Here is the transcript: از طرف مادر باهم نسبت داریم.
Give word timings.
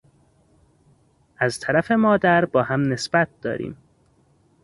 از 1.37 1.59
طرف 1.59 1.91
مادر 1.91 2.45
باهم 2.45 2.81
نسبت 2.93 3.29
داریم. 3.41 3.77